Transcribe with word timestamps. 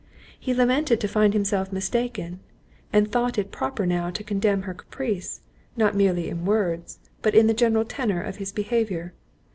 He 0.39 0.51
lamented 0.51 0.99
to 0.99 1.07
find 1.07 1.31
himself 1.31 1.71
mistaken, 1.71 2.39
and 2.91 3.11
thought 3.11 3.37
it 3.37 3.51
proper 3.51 3.85
now 3.85 4.09
to 4.09 4.23
condemn 4.23 4.63
her 4.63 4.73
caprice, 4.73 5.41
not 5.77 5.93
merely 5.95 6.27
in 6.27 6.43
words, 6.43 6.97
but 7.21 7.35
in 7.35 7.45
the 7.45 7.53
general 7.53 7.85
tenor 7.85 8.19
of 8.23 8.37
his 8.37 8.51
behaviour. 8.51 9.13